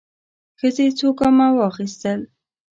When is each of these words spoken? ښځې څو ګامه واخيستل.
ښځې 0.59 0.87
څو 0.97 1.07
ګامه 1.19 1.47
واخيستل. 1.57 2.19